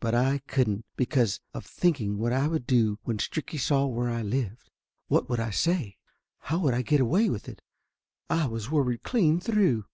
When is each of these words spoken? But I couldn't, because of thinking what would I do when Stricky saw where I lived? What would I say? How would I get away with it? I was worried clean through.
But 0.00 0.14
I 0.14 0.40
couldn't, 0.46 0.84
because 0.96 1.40
of 1.54 1.64
thinking 1.64 2.18
what 2.18 2.24
would 2.24 2.32
I 2.34 2.58
do 2.62 2.98
when 3.04 3.16
Stricky 3.16 3.58
saw 3.58 3.86
where 3.86 4.10
I 4.10 4.20
lived? 4.20 4.68
What 5.06 5.30
would 5.30 5.40
I 5.40 5.48
say? 5.50 5.96
How 6.40 6.58
would 6.58 6.74
I 6.74 6.82
get 6.82 7.00
away 7.00 7.30
with 7.30 7.48
it? 7.48 7.62
I 8.28 8.44
was 8.48 8.70
worried 8.70 9.02
clean 9.02 9.40
through. 9.40 9.86